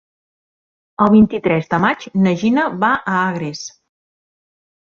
[1.05, 3.63] El vint-i-tres de maig na Gina va a Agres.